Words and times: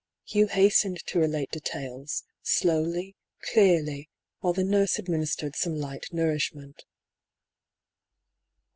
Hugh 0.25 0.47
hastened 0.47 1.05
to 1.05 1.19
relate 1.19 1.51
details, 1.51 2.23
slowly, 2.41 3.15
clearly, 3.53 4.09
while 4.39 4.51
the 4.53 4.63
nurse 4.63 4.97
administered 4.97 5.55
some 5.55 5.75
light 5.79 6.07
nourishment. 6.11 6.85